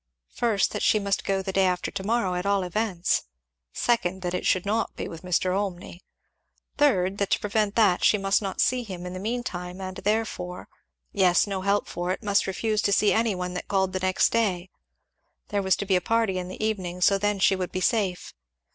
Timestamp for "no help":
11.45-11.87